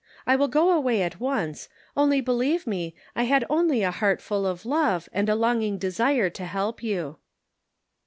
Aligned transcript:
I 0.25 0.35
will 0.35 0.47
go 0.47 0.71
away 0.71 1.03
at 1.03 1.19
once, 1.19 1.69
only 1.95 2.21
believe 2.21 2.65
me, 2.65 2.95
I 3.15 3.25
had 3.25 3.45
only 3.51 3.83
a 3.83 3.91
heart 3.91 4.19
full 4.19 4.47
of 4.47 4.65
love, 4.65 5.07
and 5.13 5.29
a 5.29 5.35
longing 5.35 5.77
desire 5.77 6.31
to 6.31 6.43
help 6.45 6.81
you." 6.81 7.17